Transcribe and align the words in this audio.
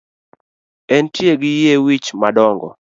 Entie 0.95 1.33
gi 1.41 1.51
yie 1.61 1.73
wich 1.85 2.07
madongo 2.21 2.67